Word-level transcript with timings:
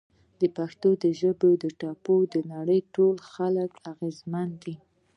د 0.41 0.43
پښتو 0.57 0.89
ژبې 1.19 1.51
له 1.61 1.69
ټپو 1.79 2.15
د 2.33 2.35
نړۍ 2.53 2.79
ټول 2.95 3.15
خلک 3.31 3.71
اغیزمن 3.91 4.49
دي! 4.63 4.75